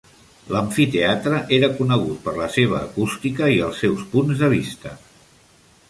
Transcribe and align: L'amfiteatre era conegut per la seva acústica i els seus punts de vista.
L'amfiteatre 0.53 1.41
era 1.57 1.69
conegut 1.81 2.23
per 2.25 2.35
la 2.39 2.47
seva 2.55 2.81
acústica 2.89 3.51
i 3.57 3.61
els 3.69 3.83
seus 3.85 4.05
punts 4.15 4.43
de 4.45 4.53
vista. 4.59 4.97